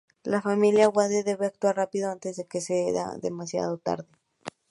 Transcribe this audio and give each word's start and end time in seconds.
La 0.23 0.41
familia 0.41 0.89
Wade 0.89 1.21
debe 1.23 1.45
actuar 1.45 1.75
rápido 1.75 2.09
antes 2.09 2.35
de 2.35 2.47
que 2.47 2.59
sea 2.59 3.11
demasiado 3.19 3.77
tarde. 3.77 4.07